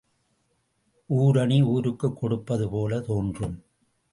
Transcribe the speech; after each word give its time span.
ஊருணி, 1.07 1.63
ஊருக்குக் 1.63 2.17
கொடுப்பது 2.17 2.69
போலத் 2.69 3.05
தோன்றும். 3.05 3.63